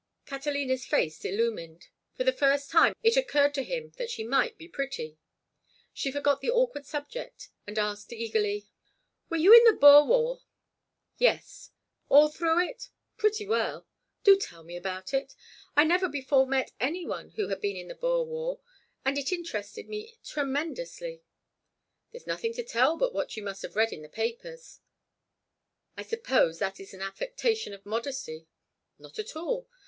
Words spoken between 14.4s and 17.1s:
me about it. I never before met any